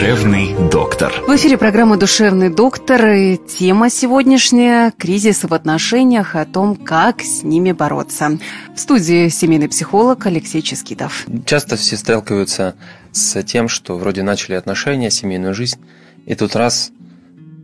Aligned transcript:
Душевный 0.00 0.54
доктор. 0.70 1.12
В 1.26 1.36
эфире 1.36 1.58
программа 1.58 1.98
«Душевный 1.98 2.48
доктор» 2.48 3.06
и 3.08 3.36
тема 3.36 3.90
сегодняшняя– 3.90 4.94
кризис 4.98 5.44
в 5.44 5.52
отношениях, 5.52 6.36
о 6.36 6.46
том, 6.46 6.74
как 6.74 7.20
с 7.20 7.42
ними 7.42 7.72
бороться. 7.72 8.38
В 8.74 8.80
студии 8.80 9.28
семейный 9.28 9.68
психолог 9.68 10.24
Алексей 10.24 10.62
Ческидов. 10.62 11.26
Часто 11.44 11.76
все 11.76 11.98
сталкиваются 11.98 12.76
с 13.12 13.42
тем, 13.42 13.68
что 13.68 13.98
вроде 13.98 14.22
начали 14.22 14.54
отношения, 14.54 15.10
семейную 15.10 15.52
жизнь, 15.52 15.78
и 16.24 16.34
тут 16.34 16.56
раз 16.56 16.92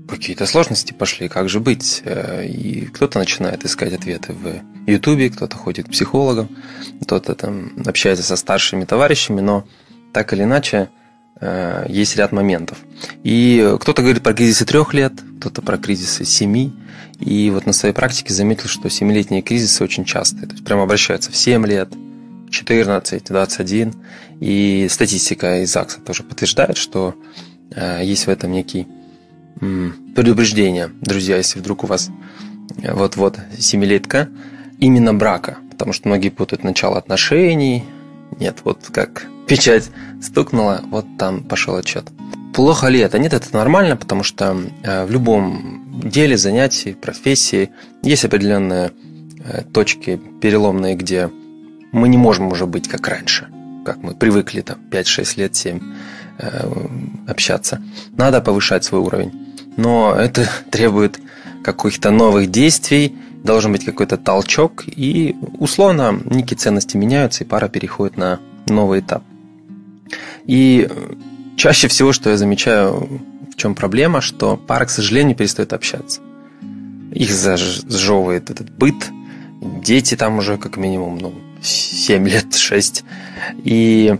какие-то 0.06 0.44
сложности 0.44 0.92
пошли, 0.92 1.28
как 1.28 1.48
же 1.48 1.58
быть? 1.58 2.02
Э, 2.04 2.44
и 2.46 2.84
кто-то 2.84 3.18
начинает 3.18 3.64
искать 3.64 3.94
ответы 3.94 4.34
в 4.34 4.86
Ютубе, 4.86 5.30
кто-то 5.30 5.56
ходит 5.56 5.86
к 5.86 5.92
психологам, 5.92 6.50
кто-то 7.00 7.34
там 7.34 7.72
общается 7.86 8.22
со 8.22 8.36
старшими 8.36 8.84
товарищами, 8.84 9.40
но 9.40 9.66
так 10.12 10.34
или 10.34 10.42
иначе 10.42 10.90
есть 11.88 12.16
ряд 12.16 12.32
моментов. 12.32 12.78
И 13.22 13.76
кто-то 13.80 14.02
говорит 14.02 14.22
про 14.22 14.32
кризисы 14.32 14.64
трех 14.64 14.94
лет, 14.94 15.12
кто-то 15.38 15.60
про 15.60 15.76
кризисы 15.76 16.24
семи. 16.24 16.72
И 17.20 17.50
вот 17.50 17.66
на 17.66 17.72
своей 17.72 17.94
практике 17.94 18.32
заметил, 18.32 18.68
что 18.68 18.88
семилетние 18.88 19.42
кризисы 19.42 19.84
очень 19.84 20.04
частые. 20.04 20.46
То 20.46 20.52
есть 20.52 20.64
прямо 20.64 20.84
обращаются 20.84 21.30
в 21.30 21.36
7 21.36 21.66
лет, 21.66 21.90
14, 22.50 23.24
21. 23.24 23.94
И 24.40 24.86
статистика 24.90 25.62
из 25.62 25.72
ЗАГСа 25.72 26.00
тоже 26.00 26.22
подтверждает, 26.22 26.76
что 26.76 27.14
э, 27.70 28.00
есть 28.02 28.26
в 28.26 28.30
этом 28.30 28.52
некий 28.52 28.86
предупреждение, 30.14 30.90
друзья, 31.00 31.38
если 31.38 31.58
вдруг 31.58 31.84
у 31.84 31.86
вас 31.86 32.10
вот-вот 32.82 33.38
семилетка, 33.58 34.28
именно 34.78 35.14
брака, 35.14 35.56
потому 35.70 35.94
что 35.94 36.08
многие 36.08 36.28
путают 36.28 36.62
начало 36.62 36.98
отношений, 36.98 37.84
нет, 38.38 38.58
вот 38.64 38.90
как 38.92 39.26
печать 39.46 39.90
стукнула, 40.22 40.82
вот 40.90 41.06
там 41.18 41.44
пошел 41.44 41.76
отчет. 41.76 42.04
Плохо 42.54 42.88
ли 42.88 43.00
это? 43.00 43.18
Нет, 43.18 43.34
это 43.34 43.54
нормально, 43.54 43.96
потому 43.96 44.22
что 44.22 44.56
э, 44.82 45.04
в 45.04 45.10
любом 45.10 46.00
деле, 46.02 46.36
занятии, 46.36 46.92
профессии 46.94 47.70
есть 48.02 48.24
определенные 48.24 48.92
э, 49.44 49.62
точки 49.72 50.20
переломные, 50.40 50.94
где 50.94 51.30
мы 51.92 52.08
не 52.08 52.16
можем 52.16 52.48
уже 52.48 52.66
быть 52.66 52.88
как 52.88 53.08
раньше, 53.08 53.48
как 53.84 54.02
мы 54.02 54.14
привыкли 54.14 54.62
там 54.62 54.78
5-6 54.90 55.38
лет, 55.40 55.56
7 55.56 55.80
э, 56.38 56.70
общаться. 57.28 57.82
Надо 58.16 58.40
повышать 58.40 58.84
свой 58.84 59.00
уровень 59.00 59.46
но 59.76 60.14
это 60.14 60.48
требует 60.70 61.18
каких-то 61.62 62.10
новых 62.10 62.50
действий, 62.50 63.16
должен 63.44 63.72
быть 63.72 63.84
какой-то 63.84 64.16
толчок, 64.16 64.84
и 64.86 65.36
условно 65.58 66.20
некие 66.24 66.56
ценности 66.56 66.96
меняются, 66.96 67.44
и 67.44 67.46
пара 67.46 67.68
переходит 67.68 68.16
на 68.16 68.40
новый 68.66 69.00
этап. 69.00 69.22
И 70.44 70.88
чаще 71.56 71.88
всего, 71.88 72.12
что 72.12 72.30
я 72.30 72.36
замечаю, 72.36 73.22
в 73.52 73.56
чем 73.56 73.74
проблема, 73.74 74.20
что 74.20 74.56
пара, 74.56 74.84
к 74.84 74.90
сожалению, 74.90 75.36
перестает 75.36 75.72
общаться. 75.72 76.20
Их 77.12 77.32
зажевывает 77.32 78.50
этот 78.50 78.70
быт, 78.70 78.96
дети 79.82 80.16
там 80.16 80.38
уже 80.38 80.58
как 80.58 80.76
минимум 80.76 81.18
ну, 81.18 81.34
7 81.62 82.28
лет, 82.28 82.54
6, 82.54 83.04
и 83.64 84.16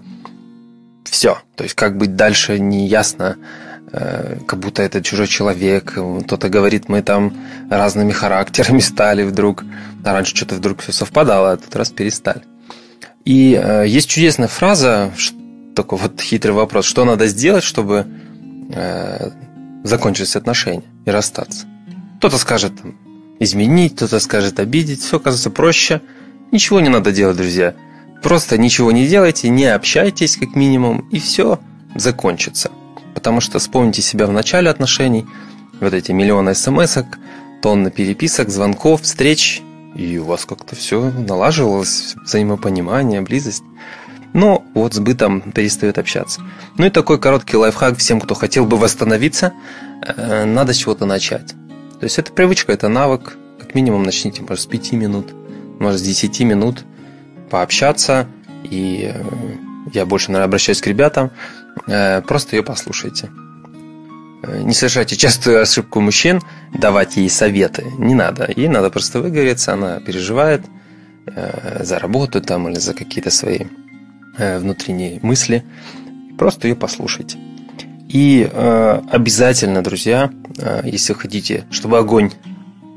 все. 1.05 1.39
То 1.55 1.65
есть 1.65 1.75
как 1.75 1.97
быть 1.97 2.17
дальше 2.17 2.59
не 2.59 2.87
ясно, 2.87 3.37
Э, 3.93 4.39
как 4.47 4.59
будто 4.59 4.83
это 4.83 5.03
чужой 5.03 5.27
человек. 5.27 5.93
Кто-то 6.25 6.49
говорит, 6.49 6.89
мы 6.89 7.03
там 7.03 7.35
разными 7.71 8.13
характерами 8.13 8.81
стали 8.81 9.23
вдруг. 9.23 9.65
А 10.05 10.13
раньше 10.13 10.37
что-то 10.37 10.57
вдруг 10.57 10.83
все 10.83 10.93
совпадало, 10.93 11.53
а 11.53 11.57
тут 11.57 11.75
раз 11.77 11.91
перестали. 11.91 12.43
И 13.25 13.61
э, 13.61 13.87
есть 13.87 14.09
чудесная 14.09 14.49
фраза, 14.49 15.11
такой 15.77 15.99
вот 15.99 16.21
хитрый 16.21 16.55
вопрос, 16.55 16.87
что 16.87 17.05
надо 17.05 17.29
сделать, 17.29 17.63
чтобы 17.63 18.07
э, 18.71 19.31
закончились 19.85 20.35
отношения 20.35 20.83
и 21.05 21.11
расстаться. 21.11 21.67
Кто-то 22.19 22.39
скажет 22.39 22.73
там, 22.81 22.97
изменить, 23.39 23.95
кто-то 23.95 24.19
скажет 24.19 24.59
обидеть, 24.59 25.03
все 25.03 25.21
кажется 25.21 25.51
проще. 25.51 26.01
Ничего 26.51 26.81
не 26.81 26.89
надо 26.89 27.13
делать, 27.13 27.37
друзья. 27.37 27.75
Просто 28.23 28.59
ничего 28.59 28.91
не 28.91 29.07
делайте, 29.07 29.49
не 29.51 29.67
общайтесь 29.67 30.37
как 30.37 30.57
минимум, 30.57 31.07
и 31.11 31.21
все 31.21 31.61
закончится. 31.95 32.71
Потому 33.15 33.41
что 33.41 33.59
вспомните 33.59 34.03
себя 34.03 34.27
в 34.27 34.33
начале 34.33 34.71
отношений, 34.71 35.27
вот 35.81 35.93
эти 35.93 36.13
миллионы 36.13 36.55
смс 36.55 36.99
тонны 37.63 37.91
переписок, 37.91 38.49
звонков, 38.49 39.03
встреч, 39.03 39.63
и 39.95 40.19
у 40.19 40.25
вас 40.25 40.45
как-то 40.45 40.75
все 40.75 41.11
налаживалось, 41.11 42.15
взаимопонимание, 42.25 43.21
близость. 43.21 43.63
Но 44.37 44.67
вот 44.75 44.93
с 44.93 44.99
бытом 44.99 45.41
перестает 45.41 45.97
общаться. 45.97 46.43
Ну 46.77 46.85
и 46.85 46.91
такой 46.91 47.19
короткий 47.19 47.57
лайфхак 47.57 47.97
всем, 47.97 48.21
кто 48.21 48.35
хотел 48.35 48.67
бы 48.67 48.77
восстановиться, 48.77 49.55
э, 50.07 50.45
надо 50.45 50.75
с 50.75 50.77
чего-то 50.77 51.07
начать. 51.07 51.55
То 51.99 52.05
есть 52.05 52.19
это 52.19 52.31
привычка, 52.33 52.71
это 52.71 52.89
навык. 52.89 53.39
Как 53.59 53.75
минимум 53.75 54.03
начните, 54.03 54.43
может, 54.43 54.61
с 54.61 54.67
5 54.67 54.93
минут, 54.93 55.33
может, 55.81 56.01
с 56.01 56.03
10 56.03 56.41
минут 56.41 56.85
пообщаться. 57.49 58.27
И 58.63 59.11
э, 59.11 59.23
я 59.95 60.05
больше, 60.05 60.31
наверное, 60.31 60.49
обращаюсь 60.49 60.83
к 60.83 60.87
ребятам. 60.87 61.31
Э, 61.87 62.21
просто 62.21 62.57
ее 62.57 62.63
послушайте. 62.63 63.31
Не 64.47 64.75
совершайте 64.75 65.17
частую 65.17 65.63
ошибку 65.63 66.03
мужчин 66.03 66.43
давать 66.75 67.17
ей 67.17 67.31
советы. 67.31 67.87
Не 67.97 68.15
надо. 68.15 68.53
Ей 68.55 68.69
надо 68.69 68.91
просто 68.91 69.23
выговориться, 69.23 69.73
она 69.73 69.99
переживает 70.01 70.61
за 71.81 71.99
работу 71.99 72.41
там 72.41 72.69
или 72.69 72.79
за 72.79 72.95
какие-то 72.95 73.31
свои 73.31 73.65
внутренние 74.39 75.19
мысли. 75.23 75.65
Просто 76.39 76.69
ее 76.69 76.75
послушайте. 76.75 77.39
И 78.09 78.49
обязательно, 79.11 79.83
друзья, 79.83 80.31
если 80.85 81.13
хотите, 81.13 81.65
чтобы 81.71 81.99
огонь, 81.99 82.31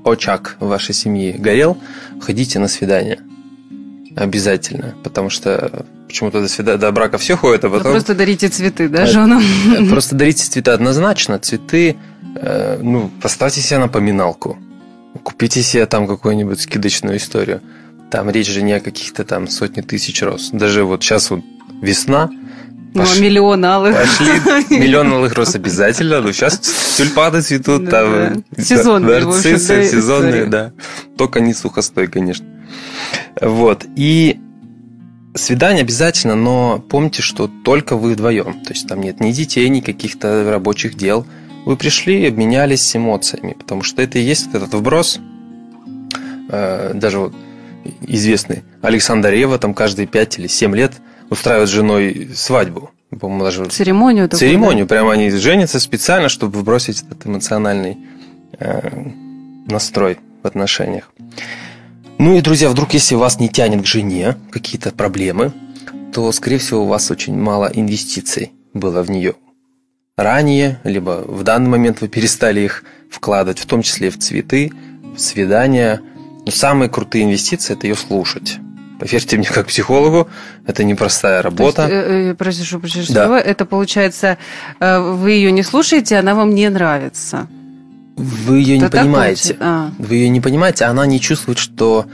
очаг 0.05 0.57
вашей 0.59 0.93
семье 0.93 1.33
горел, 1.33 1.77
ходите 2.21 2.59
на 2.59 2.67
свидание. 2.67 3.19
Обязательно. 4.15 4.95
Потому 5.03 5.29
что 5.29 5.85
почему-то 6.07 6.41
до, 6.41 6.47
свида... 6.47 6.77
до 6.77 6.91
брака 6.91 7.17
все 7.17 7.37
ходят, 7.37 7.63
а 7.63 7.69
потом... 7.69 7.87
Вы 7.87 7.91
просто 7.91 8.15
дарите 8.15 8.49
цветы, 8.49 8.89
да, 8.89 9.05
женам? 9.05 9.43
Просто 9.89 10.15
дарите 10.15 10.43
цветы 10.43 10.71
однозначно. 10.71 11.39
Цветы, 11.39 11.95
э, 12.35 12.79
ну, 12.81 13.11
поставьте 13.21 13.61
себе 13.61 13.79
напоминалку. 13.79 14.57
Купите 15.23 15.61
себе 15.61 15.85
там 15.85 16.07
какую-нибудь 16.07 16.59
скидочную 16.59 17.17
историю. 17.17 17.61
Там 18.11 18.29
речь 18.29 18.47
же 18.47 18.61
не 18.61 18.73
о 18.73 18.79
каких-то 18.79 19.23
там 19.23 19.47
сотни 19.47 19.81
тысяч 19.81 20.21
роз. 20.21 20.49
Даже 20.51 20.83
вот 20.83 21.03
сейчас 21.03 21.29
вот 21.29 21.41
весна, 21.81 22.29
ну, 22.93 23.03
Пош... 23.03 23.19
миллион 23.19 23.63
алых. 23.65 23.95
Пошли. 23.95 24.79
Миллион 24.79 25.13
алых 25.13 25.33
роз 25.33 25.55
обязательно. 25.55 26.21
Ну, 26.21 26.33
сейчас 26.33 26.59
тюльпаны 26.97 27.41
цветут, 27.41 27.85
да, 27.85 27.91
там 27.91 28.43
да. 28.49 28.63
сезонные, 28.63 29.19
нарциссы, 29.19 29.71
общем, 29.71 29.83
да, 29.83 29.85
сезонные, 29.85 30.45
да. 30.45 30.71
Только 31.17 31.39
не 31.39 31.53
сухостой, 31.53 32.07
конечно. 32.07 32.47
Вот. 33.39 33.85
И 33.95 34.39
свидание 35.35 35.83
обязательно, 35.83 36.35
но 36.35 36.79
помните, 36.79 37.21
что 37.21 37.47
только 37.47 37.95
вы 37.95 38.13
вдвоем. 38.13 38.59
То 38.63 38.73
есть 38.73 38.87
там 38.87 39.01
нет 39.01 39.19
ни 39.19 39.31
детей, 39.31 39.69
ни 39.69 39.81
каких-то 39.81 40.49
рабочих 40.49 40.95
дел. 40.95 41.27
Вы 41.65 41.77
пришли 41.77 42.23
и 42.23 42.27
обменялись 42.27 42.95
эмоциями, 42.95 43.53
потому 43.53 43.83
что 43.83 44.01
это 44.01 44.17
и 44.17 44.23
есть 44.23 44.47
вот 44.47 44.55
этот 44.55 44.73
вброс. 44.73 45.19
Э, 46.49 46.93
даже 46.95 47.19
вот 47.19 47.35
известный 48.01 48.63
Александр 48.81 49.29
Рева 49.29 49.57
там 49.59 49.73
каждые 49.73 50.07
5 50.07 50.39
или 50.39 50.47
7 50.47 50.75
лет 50.75 50.93
устраивает 51.29 51.69
с 51.69 51.71
женой 51.71 52.29
свадьбу. 52.35 52.91
По-моему, 53.17 53.43
даже 53.43 53.65
церемонию. 53.65 54.29
Такую, 54.29 54.39
церемонию. 54.39 54.85
Да? 54.85 54.95
Прямо 54.95 55.13
они 55.13 55.29
женятся 55.31 55.79
специально, 55.79 56.29
чтобы 56.29 56.59
вбросить 56.59 57.01
этот 57.01 57.25
эмоциональный 57.25 57.97
э, 58.59 58.89
настрой 59.67 60.19
в 60.43 60.47
отношениях. 60.47 61.11
Ну 62.19 62.37
и, 62.37 62.41
друзья, 62.41 62.69
вдруг 62.69 62.93
если 62.93 63.15
вас 63.15 63.39
не 63.39 63.49
тянет 63.49 63.81
к 63.81 63.85
жене, 63.85 64.35
какие-то 64.51 64.91
проблемы, 64.91 65.53
то, 66.13 66.31
скорее 66.31 66.57
всего, 66.57 66.83
у 66.83 66.87
вас 66.87 67.09
очень 67.09 67.35
мало 67.37 67.69
инвестиций 67.73 68.51
было 68.73 69.01
в 69.01 69.09
нее. 69.09 69.35
Ранее, 70.17 70.79
либо 70.83 71.23
в 71.25 71.43
данный 71.43 71.69
момент 71.69 72.01
вы 72.01 72.09
перестали 72.09 72.59
их 72.61 72.83
вкладывать, 73.09 73.59
в 73.59 73.65
том 73.65 73.81
числе 73.81 74.09
в 74.09 74.19
цветы, 74.19 74.71
в 75.15 75.19
свидания. 75.19 76.01
Но 76.49 76.55
самые 76.55 76.89
крутые 76.89 77.25
инвестиции– 77.25 77.73
это 77.77 77.85
ее 77.85 77.95
слушать. 77.95 78.57
Поверьте 78.99 79.37
мне, 79.37 79.47
как 79.47 79.67
психологу, 79.67 80.27
это 80.65 80.83
непростая 80.83 81.43
работа. 81.43 81.87
То 81.87 81.93
есть, 81.93 81.93
э, 81.93 82.31
э, 82.31 82.33
прости, 82.33 82.77
прости, 82.77 83.13
да. 83.13 83.39
это 83.39 83.65
получается, 83.65 84.39
э, 84.79 84.99
вы 84.99 85.33
ее 85.33 85.51
не 85.51 85.61
слушаете, 85.61 86.17
она 86.17 86.33
вам 86.33 86.55
не 86.55 86.67
нравится. 86.69 87.47
Вы 88.15 88.61
ее 88.61 88.79
не 88.79 88.89
понимаете. 88.89 89.57
А. 89.59 89.91
Вы 89.99 90.15
ее 90.15 90.29
не 90.29 90.41
понимаете, 90.41 90.85
она 90.85 91.05
не 91.05 91.21
чувствует, 91.21 91.59
что 91.59 92.07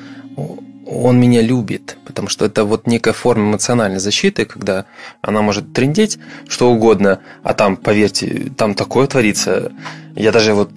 он 0.86 1.18
меня 1.18 1.42
любит, 1.42 1.98
потому 2.06 2.28
что 2.28 2.44
это 2.46 2.66
вот 2.66 2.88
некая 2.88 3.14
форма 3.14 3.52
эмоциональной 3.52 4.00
защиты, 4.00 4.44
когда 4.44 4.86
она 5.22 5.42
может 5.42 5.72
трендеть 5.72 6.20
что 6.50 6.70
угодно, 6.72 7.20
а 7.42 7.54
там, 7.54 7.78
поверьте, 7.78 8.52
там 8.58 8.76
такое 8.76 9.08
творится. 9.08 9.72
Я 10.14 10.34
даже 10.34 10.54
вот 10.54 10.72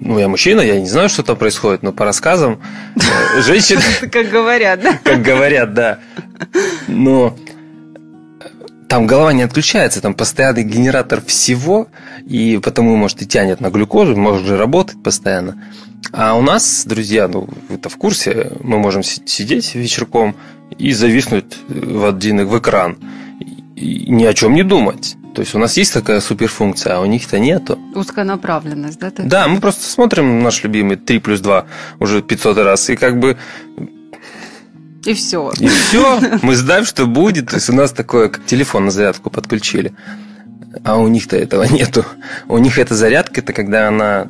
ну, 0.00 0.18
я 0.18 0.28
мужчина, 0.28 0.60
я 0.60 0.80
не 0.80 0.86
знаю, 0.86 1.08
что 1.08 1.22
там 1.22 1.36
происходит, 1.36 1.82
но 1.82 1.92
по 1.92 2.04
рассказам 2.04 2.60
э, 2.96 3.40
женщины... 3.42 3.80
Как 4.10 4.28
говорят, 4.28 4.80
да? 4.80 4.98
Как 5.02 5.22
говорят, 5.22 5.74
да. 5.74 5.98
Но 6.88 7.36
там 8.88 9.06
голова 9.06 9.32
не 9.32 9.42
отключается, 9.42 10.00
там 10.00 10.14
постоянный 10.14 10.62
генератор 10.62 11.20
всего, 11.20 11.88
и 12.26 12.60
потому, 12.62 12.96
может, 12.96 13.22
и 13.22 13.26
тянет 13.26 13.60
на 13.60 13.70
глюкозу, 13.70 14.16
может 14.16 14.46
же 14.46 14.56
работать 14.56 15.02
постоянно. 15.02 15.60
А 16.12 16.34
у 16.34 16.42
нас, 16.42 16.84
друзья, 16.86 17.26
ну, 17.26 17.48
вы-то 17.68 17.88
в 17.88 17.96
курсе, 17.96 18.52
мы 18.60 18.78
можем 18.78 19.02
сидеть 19.02 19.74
вечерком 19.74 20.36
и 20.78 20.92
зависнуть 20.92 21.56
в 21.68 22.04
один 22.04 22.46
в 22.46 22.58
экран, 22.58 22.98
и 23.74 24.06
ни 24.08 24.24
о 24.24 24.34
чем 24.34 24.54
не 24.54 24.62
думать. 24.62 25.16
То 25.34 25.40
есть 25.40 25.54
у 25.54 25.58
нас 25.58 25.76
есть 25.76 25.92
такая 25.92 26.20
суперфункция, 26.20 26.96
а 26.96 27.00
у 27.00 27.06
них-то 27.06 27.38
нету. 27.38 27.78
Узконаправленность, 27.94 28.98
да? 29.00 29.10
Такая? 29.10 29.26
Да, 29.26 29.48
мы 29.48 29.60
просто 29.60 29.84
смотрим 29.84 30.42
наш 30.42 30.62
любимый 30.62 30.96
3 30.96 31.18
плюс 31.18 31.40
2 31.40 31.66
уже 31.98 32.22
500 32.22 32.58
раз, 32.58 32.88
и 32.90 32.96
как 32.96 33.18
бы 33.18 33.36
и 35.04 35.12
все. 35.12 35.52
И 35.58 35.68
все. 35.68 36.20
Мы 36.42 36.56
знаем, 36.56 36.84
что 36.84 37.06
будет. 37.06 37.50
То 37.50 37.56
есть 37.56 37.68
у 37.68 37.74
нас 37.74 37.92
такое, 37.92 38.28
как 38.28 38.46
телефон 38.46 38.86
на 38.86 38.90
зарядку 38.90 39.28
подключили. 39.28 39.92
А 40.82 40.96
у 40.96 41.08
них-то 41.08 41.36
этого 41.36 41.64
нету. 41.64 42.04
У 42.48 42.56
них 42.58 42.78
эта 42.78 42.94
зарядка, 42.94 43.40
это 43.40 43.52
когда 43.52 43.88
она 43.88 44.28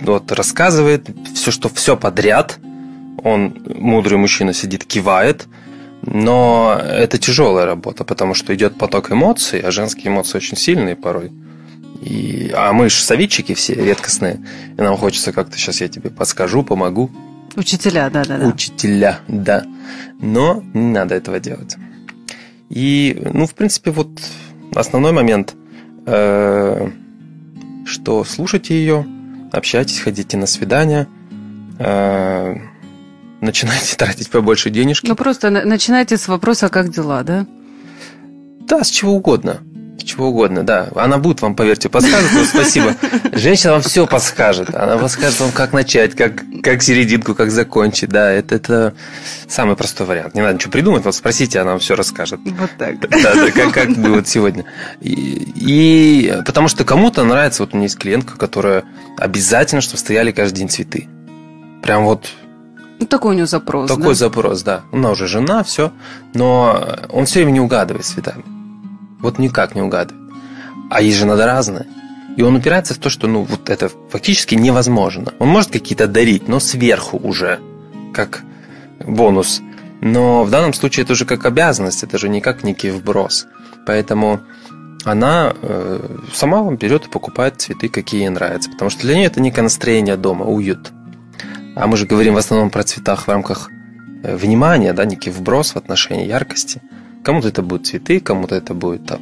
вот 0.00 0.30
рассказывает 0.32 1.08
все, 1.34 1.50
что 1.50 1.68
все 1.68 1.96
подряд. 1.96 2.58
Он, 3.24 3.56
мудрый 3.76 4.18
мужчина, 4.18 4.52
сидит, 4.52 4.84
кивает. 4.84 5.46
Но 6.02 6.80
это 6.82 7.16
тяжелая 7.18 7.64
работа, 7.64 8.04
потому 8.04 8.34
что 8.34 8.54
идет 8.54 8.76
поток 8.76 9.12
эмоций, 9.12 9.60
а 9.60 9.70
женские 9.70 10.08
эмоции 10.08 10.38
очень 10.38 10.56
сильные 10.56 10.96
порой. 10.96 11.30
И, 12.00 12.50
а 12.54 12.72
мы 12.72 12.90
же 12.90 12.96
советчики 12.96 13.54
все 13.54 13.74
редкостные, 13.74 14.44
и 14.76 14.80
нам 14.80 14.96
хочется 14.96 15.32
как-то 15.32 15.56
сейчас 15.56 15.80
я 15.80 15.88
тебе 15.88 16.10
подскажу, 16.10 16.64
помогу. 16.64 17.10
Учителя, 17.54 18.10
да, 18.10 18.24
да, 18.24 18.38
да. 18.38 18.46
Учителя, 18.48 19.20
да. 19.28 19.64
Но 20.18 20.64
не 20.74 20.90
надо 20.90 21.14
этого 21.14 21.38
делать. 21.38 21.76
И, 22.70 23.22
ну, 23.32 23.46
в 23.46 23.54
принципе, 23.54 23.92
вот 23.92 24.08
основной 24.74 25.12
момент, 25.12 25.54
э, 26.06 26.90
что 27.84 28.24
слушайте 28.24 28.74
ее, 28.74 29.06
общайтесь, 29.52 30.00
ходите 30.00 30.36
на 30.36 30.46
свидания, 30.46 31.06
э, 31.78 32.56
начинайте 33.42 33.96
тратить 33.98 34.30
побольше 34.30 34.70
денежки. 34.70 35.06
Ну, 35.06 35.14
просто 35.14 35.50
начинайте 35.50 36.16
с 36.16 36.28
вопроса, 36.28 36.68
как 36.68 36.90
дела, 36.90 37.22
да? 37.22 37.46
Да, 38.60 38.82
с 38.84 38.88
чего 38.88 39.12
угодно 39.12 39.60
чего 40.04 40.28
угодно, 40.28 40.62
да. 40.62 40.88
Она 40.94 41.18
будет 41.18 41.42
вам, 41.42 41.54
поверьте, 41.54 41.88
подскажет. 41.88 42.30
Вот 42.32 42.46
спасибо. 42.46 42.94
Женщина 43.32 43.72
вам 43.72 43.82
все 43.82 44.06
подскажет. 44.06 44.74
Она 44.74 44.98
подскажет 44.98 45.40
вам, 45.40 45.52
как 45.52 45.72
начать, 45.72 46.14
как, 46.14 46.42
как 46.62 46.82
серединку, 46.82 47.34
как 47.34 47.50
закончить. 47.50 48.10
Да, 48.10 48.30
это, 48.30 48.54
это 48.54 48.94
самый 49.48 49.76
простой 49.76 50.06
вариант. 50.06 50.34
Не 50.34 50.42
надо 50.42 50.54
ничего 50.54 50.70
придумать. 50.70 51.04
Вот 51.04 51.14
спросите, 51.14 51.60
она 51.60 51.72
вам 51.72 51.80
все 51.80 51.94
расскажет. 51.94 52.40
Вот 52.44 52.70
так. 52.78 53.00
Да, 53.00 53.08
да 53.34 53.50
как, 53.50 53.72
как 53.72 53.90
бы 53.90 54.10
вот 54.14 54.28
сегодня. 54.28 54.64
И, 55.00 55.52
и 55.56 56.42
потому 56.44 56.68
что 56.68 56.84
кому-то 56.84 57.24
нравится, 57.24 57.62
вот 57.62 57.72
у 57.72 57.76
меня 57.76 57.84
есть 57.84 57.98
клиентка, 57.98 58.36
которая 58.36 58.84
обязательно, 59.18 59.80
чтобы 59.80 59.98
стояли 59.98 60.30
каждый 60.32 60.58
день 60.58 60.68
цветы. 60.68 61.08
Прям 61.82 62.04
вот 62.04 62.28
ну, 63.02 63.08
такой 63.08 63.34
у 63.34 63.36
него 63.36 63.46
запрос. 63.46 63.88
Такой 63.88 64.08
да? 64.08 64.14
запрос, 64.14 64.62
да. 64.62 64.82
Она 64.92 65.10
уже 65.10 65.26
жена, 65.26 65.62
все. 65.62 65.92
Но 66.34 66.98
он 67.10 67.26
все 67.26 67.40
время 67.40 67.52
не 67.52 67.60
угадывает 67.60 68.04
цветами. 68.04 68.44
Вот 69.20 69.38
никак 69.38 69.74
не 69.74 69.82
угадывает. 69.82 70.22
А 70.90 71.00
есть 71.02 71.18
же 71.18 71.26
надо 71.26 71.46
разное. 71.46 71.86
И 72.36 72.42
он 72.42 72.56
упирается 72.56 72.94
в 72.94 72.98
то, 72.98 73.10
что 73.10 73.26
ну 73.26 73.42
вот 73.42 73.70
это 73.70 73.90
фактически 74.10 74.54
невозможно. 74.54 75.32
Он 75.38 75.48
может 75.48 75.70
какие-то 75.70 76.06
дарить, 76.06 76.48
но 76.48 76.60
сверху 76.60 77.18
уже, 77.18 77.60
как 78.14 78.42
бонус. 79.04 79.60
Но 80.00 80.44
в 80.44 80.50
данном 80.50 80.72
случае 80.72 81.04
это 81.04 81.12
уже 81.12 81.24
как 81.24 81.44
обязанность, 81.44 82.02
это 82.02 82.18
же 82.18 82.28
не 82.28 82.40
как 82.40 82.64
некий 82.64 82.90
вброс. 82.90 83.46
Поэтому 83.86 84.40
она 85.04 85.54
э, 85.60 86.18
сама 86.32 86.62
вам 86.62 86.76
берет 86.76 87.06
и 87.06 87.10
покупает 87.10 87.60
цветы, 87.60 87.88
какие 87.88 88.22
ей 88.22 88.28
нравятся. 88.28 88.70
Потому 88.70 88.90
что 88.90 89.02
для 89.02 89.14
нее 89.14 89.26
это 89.26 89.40
некое 89.40 89.62
настроение 89.62 90.16
дома, 90.16 90.44
уют. 90.44 90.92
А 91.74 91.86
мы 91.86 91.96
же 91.96 92.06
говорим 92.06 92.34
в 92.34 92.38
основном 92.38 92.70
про 92.70 92.82
цветах 92.82 93.24
в 93.24 93.28
рамках 93.28 93.70
э, 94.22 94.36
внимания, 94.36 94.92
да, 94.92 95.04
некий 95.04 95.30
вброс 95.30 95.72
в 95.72 95.76
отношении 95.76 96.26
яркости– 96.26 96.80
Кому-то 97.22 97.48
это 97.48 97.62
будет 97.62 97.86
цветы, 97.86 98.20
кому-то 98.20 98.54
это 98.56 98.74
будет 98.74 99.06
там 99.06 99.20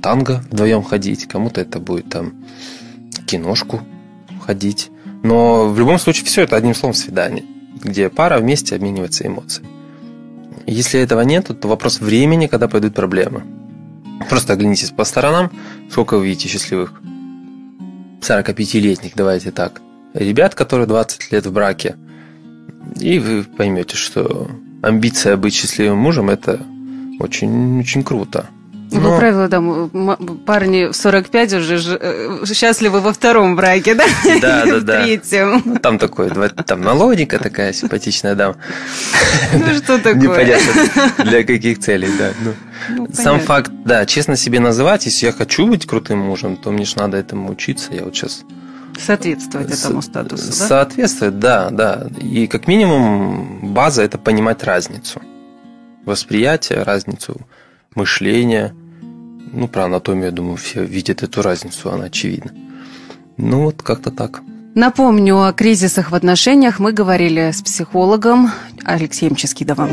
танго 0.00 0.42
вдвоем 0.50 0.82
ходить, 0.82 1.26
кому-то 1.26 1.60
это 1.60 1.78
будет 1.78 2.08
там 2.08 2.32
киношку 3.26 3.82
ходить. 4.40 4.90
Но 5.22 5.68
в 5.68 5.78
любом 5.78 5.98
случае 5.98 6.24
все 6.24 6.42
это 6.42 6.56
одним 6.56 6.74
словом 6.74 6.94
свидание, 6.94 7.44
где 7.82 8.08
пара 8.08 8.38
вместе 8.38 8.74
обменивается 8.74 9.26
эмоциями. 9.26 9.68
Если 10.66 10.98
этого 10.98 11.20
нет, 11.20 11.48
то 11.60 11.68
вопрос 11.68 12.00
времени, 12.00 12.46
когда 12.46 12.68
пойдут 12.68 12.94
проблемы. 12.94 13.44
Просто 14.30 14.54
оглянитесь 14.54 14.90
по 14.90 15.04
сторонам, 15.04 15.50
сколько 15.90 16.16
вы 16.16 16.26
видите 16.26 16.48
счастливых 16.48 17.00
45-летних, 18.22 19.12
давайте 19.14 19.50
так, 19.50 19.82
ребят, 20.18 20.54
которые 20.54 20.86
20 20.86 21.32
лет 21.32 21.46
в 21.46 21.52
браке, 21.52 21.96
и 22.98 23.18
вы 23.18 23.44
поймете, 23.44 23.96
что 23.96 24.48
амбиция 24.82 25.36
быть 25.36 25.54
счастливым 25.54 25.98
мужем– 25.98 26.30
это 26.30 26.60
очень, 27.18 27.80
очень 27.80 28.02
круто. 28.02 28.46
Ну, 28.92 29.00
Но... 29.00 29.10
По 29.10 29.18
правилу, 29.18 29.48
да, 29.48 30.16
парни 30.46 30.86
в 30.86 30.94
45 30.94 31.54
уже 31.54 31.98
э, 32.00 32.44
счастливы 32.46 33.00
во 33.00 33.12
втором 33.12 33.56
браке, 33.56 33.94
да? 33.94 34.04
Да, 34.40 34.64
да, 34.64 34.80
да. 34.80 35.00
В 35.00 35.04
третьем. 35.04 35.62
Ну, 35.64 35.78
там 35.78 35.98
такой, 35.98 36.30
там 36.64 36.82
налогника 36.82 37.38
такая 37.38 37.72
симпатичная 37.72 38.36
дама. 38.36 38.56
Ну, 39.52 39.74
что 39.74 39.98
такое? 39.98 40.14
Непонятно, 40.14 41.24
для 41.24 41.42
каких 41.42 41.80
целей, 41.80 42.08
да. 42.16 42.30
Ну, 42.44 42.54
ну 42.90 43.08
Сам 43.12 43.40
факт, 43.40 43.72
да, 43.84 44.06
честно 44.06 44.36
себе 44.36 44.60
называть, 44.60 45.06
если 45.06 45.26
я 45.26 45.32
хочу 45.32 45.66
быть 45.66 45.84
крутым 45.84 46.20
мужем, 46.20 46.56
то 46.56 46.70
мне 46.70 46.84
же 46.84 46.96
надо 46.96 47.16
этому 47.16 47.50
учиться. 47.50 47.92
Я 47.92 48.04
вот 48.04 48.14
сейчас 48.14 48.44
Соответствовать 48.98 49.70
этому 49.70 50.02
статусу, 50.02 50.46
да? 50.46 50.52
Соответствовать, 50.52 51.38
да, 51.38 51.70
да. 51.70 52.08
И 52.20 52.46
как 52.46 52.66
минимум 52.66 53.72
база– 53.74 54.02
это 54.04 54.18
понимать 54.18 54.64
разницу– 54.64 55.20
восприятие, 56.06 56.82
разницу 56.82 57.36
мышления. 57.94 58.74
Ну, 59.52 59.68
про 59.68 59.84
анатомию, 59.84 60.26
я 60.26 60.30
думаю, 60.30 60.56
все 60.56 60.84
видят 60.84 61.22
эту 61.22 61.42
разницу, 61.42 61.92
она 61.92 62.04
очевидна. 62.04 62.52
Ну, 63.36 63.64
вот 63.64 63.82
как-то 63.82 64.10
так. 64.10 64.40
Напомню, 64.74 65.42
о 65.42 65.52
кризисах 65.52 66.10
в 66.10 66.14
отношениях 66.14 66.78
мы 66.78 66.92
говорили 66.92 67.50
с 67.50 67.62
психологом 67.62 68.50
Алексеем 68.84 69.34
Ческидовым. 69.34 69.90